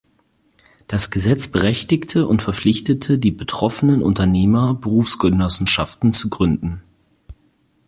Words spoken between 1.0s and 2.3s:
Gesetz berechtigte